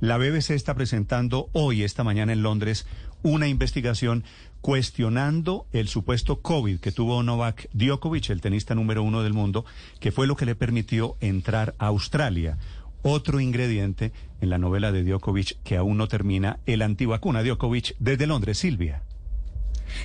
[0.00, 2.86] La BBC está presentando hoy, esta mañana en Londres,
[3.22, 4.24] una investigación
[4.60, 9.64] cuestionando el supuesto COVID que tuvo Novak Djokovic, el tenista número uno del mundo,
[9.98, 12.58] que fue lo que le permitió entrar a Australia.
[13.00, 14.12] Otro ingrediente
[14.42, 19.02] en la novela de Djokovic que aún no termina, el antivacuna Djokovic desde Londres, Silvia.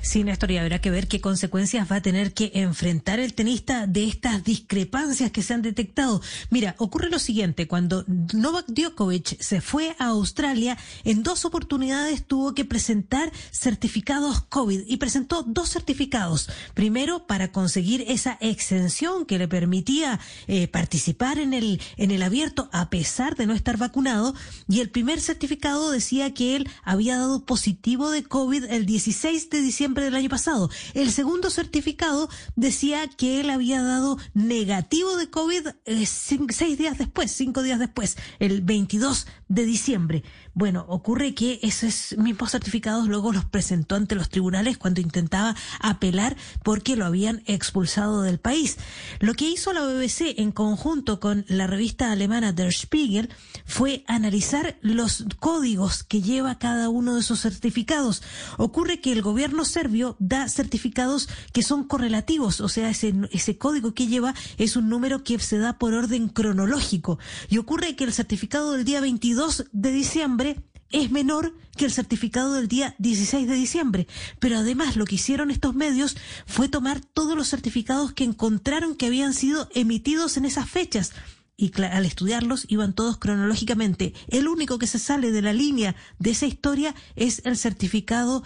[0.01, 3.87] Sí, Néstor, y habrá que ver qué consecuencias va a tener que enfrentar el tenista
[3.87, 6.21] de estas discrepancias que se han detectado.
[6.49, 12.53] Mira, ocurre lo siguiente, cuando Novak Djokovic se fue a Australia, en dos oportunidades tuvo
[12.53, 16.49] que presentar certificados COVID y presentó dos certificados.
[16.73, 22.69] Primero, para conseguir esa exención que le permitía eh, participar en el, en el abierto
[22.71, 24.33] a pesar de no estar vacunado,
[24.67, 29.61] y el primer certificado decía que él había dado positivo de COVID el 16 de
[29.61, 30.69] diciembre diciembre del año pasado.
[30.93, 37.31] El segundo certificado decía que él había dado negativo de COVID eh, seis días después,
[37.31, 40.23] cinco días después, el 22 de diciembre.
[40.53, 46.37] Bueno, ocurre que esos mismos certificados luego los presentó ante los tribunales cuando intentaba apelar
[46.63, 48.77] porque lo habían expulsado del país.
[49.19, 53.29] Lo que hizo la BBC en conjunto con la revista alemana Der Spiegel
[53.65, 58.21] fue analizar los códigos que lleva cada uno de esos certificados.
[58.57, 63.93] Ocurre que el gobierno serbio da certificados que son correlativos, o sea, ese, ese código
[63.93, 67.19] que lleva es un número que se da por orden cronológico.
[67.49, 72.53] Y ocurre que el certificado del día 22 de diciembre es menor que el certificado
[72.53, 74.07] del día 16 de diciembre.
[74.39, 79.07] Pero además lo que hicieron estos medios fue tomar todos los certificados que encontraron que
[79.07, 81.13] habían sido emitidos en esas fechas.
[81.57, 84.13] Y al estudiarlos iban todos cronológicamente.
[84.29, 88.43] El único que se sale de la línea de esa historia es el certificado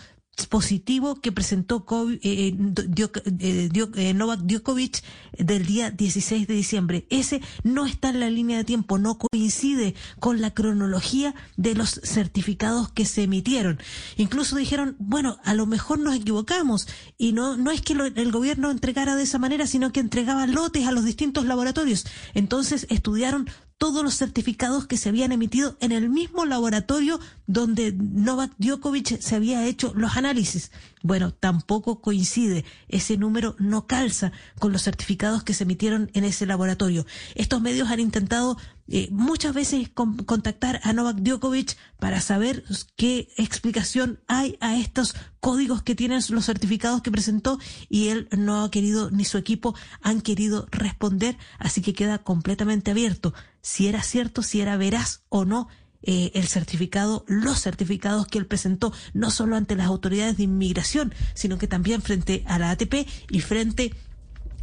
[0.50, 1.86] positivo que presentó
[2.22, 5.02] eh, eh, eh, Novak Djokovic
[5.38, 7.08] del día 16 de diciembre.
[7.10, 12.02] Ese no está en la línea de tiempo, no coincide con la cronología de los
[12.04, 13.80] certificados que se emitieron.
[14.18, 18.72] Incluso dijeron, bueno, a lo mejor nos equivocamos y no, no es que el gobierno
[18.72, 22.06] entregara de esa manera, sino que entregaba lotes a los distintos laboratorios.
[22.34, 28.54] Entonces estudiaron todos los certificados que se habían emitido en el mismo laboratorio donde Novak
[28.58, 30.72] Djokovic se había hecho los análisis.
[31.04, 32.66] Bueno, tampoco coincide.
[32.88, 37.06] Ese número no calza con los certificados que se emitieron en ese laboratorio.
[37.36, 38.58] Estos medios han intentado
[38.88, 42.64] eh, muchas veces contactar a Novak Djokovic para saber
[42.96, 48.64] qué explicación hay a estos códigos que tienen los certificados que presentó y él no
[48.64, 53.34] ha querido ni su equipo han querido responder, así que queda completamente abierto
[53.66, 55.68] si era cierto, si era veraz o no
[56.06, 61.14] eh, el certificado, los certificados que él presentó, no solo ante las autoridades de inmigración,
[61.34, 63.92] sino que también frente a la ATP y frente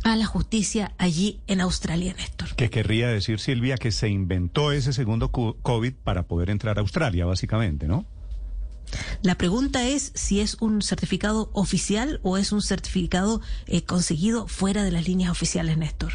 [0.05, 2.55] a la justicia allí en Australia, Néstor.
[2.57, 7.27] ¿Qué querría decir, Silvia, que se inventó ese segundo COVID para poder entrar a Australia,
[7.27, 8.05] básicamente, ¿no?
[9.23, 14.85] La pregunta es si es un certificado oficial o es un certificado eh, conseguido fuera
[14.85, 16.13] de las líneas oficiales, Néstor.